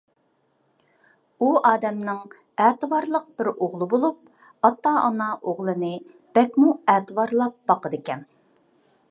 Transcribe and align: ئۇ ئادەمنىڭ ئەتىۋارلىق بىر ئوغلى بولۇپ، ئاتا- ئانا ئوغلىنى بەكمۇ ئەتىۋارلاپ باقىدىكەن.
ئۇ 1.41 1.49
ئادەمنىڭ 1.71 2.23
ئەتىۋارلىق 2.65 3.27
بىر 3.41 3.51
ئوغلى 3.53 3.89
بولۇپ، 3.93 4.33
ئاتا- 4.71 4.95
ئانا 5.03 5.29
ئوغلىنى 5.45 5.93
بەكمۇ 6.39 6.75
ئەتىۋارلاپ 6.95 7.63
باقىدىكەن. 7.73 8.27